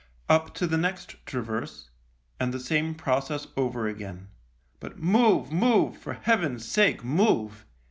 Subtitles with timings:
[0.27, 1.91] Up to the next traverse,
[2.39, 4.29] and the same process over again;
[4.79, 7.67] but" Move, move, for Heaven's sake move